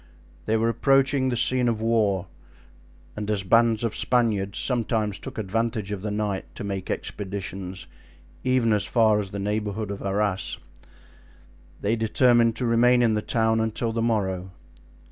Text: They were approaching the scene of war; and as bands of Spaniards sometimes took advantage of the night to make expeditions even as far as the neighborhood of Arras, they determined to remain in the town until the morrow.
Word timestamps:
They 0.47 0.57
were 0.57 0.67
approaching 0.67 1.29
the 1.29 1.37
scene 1.37 1.67
of 1.69 1.79
war; 1.79 2.25
and 3.15 3.29
as 3.29 3.43
bands 3.43 3.83
of 3.83 3.95
Spaniards 3.95 4.57
sometimes 4.57 5.19
took 5.19 5.37
advantage 5.37 5.91
of 5.91 6.01
the 6.01 6.09
night 6.09 6.45
to 6.55 6.63
make 6.63 6.89
expeditions 6.89 7.85
even 8.43 8.73
as 8.73 8.85
far 8.87 9.19
as 9.19 9.29
the 9.29 9.37
neighborhood 9.37 9.91
of 9.91 10.01
Arras, 10.01 10.57
they 11.81 11.95
determined 11.95 12.55
to 12.55 12.65
remain 12.65 13.03
in 13.03 13.13
the 13.13 13.21
town 13.21 13.59
until 13.59 13.93
the 13.93 14.01
morrow. 14.01 14.49